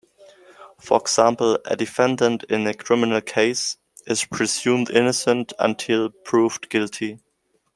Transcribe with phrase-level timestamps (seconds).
[0.79, 3.77] For example, a defendant in a criminal case
[4.07, 7.19] is presumed innocent until proved guilty.